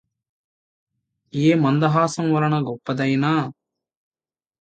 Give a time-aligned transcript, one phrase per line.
[1.33, 3.25] ఏ మందహాసమువలన గొప్పదైన